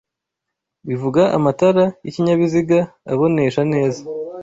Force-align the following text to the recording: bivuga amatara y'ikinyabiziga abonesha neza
bivuga 0.87 1.21
amatara 1.37 1.83
y'ikinyabiziga 2.03 2.79
abonesha 3.11 3.61
neza 3.73 4.01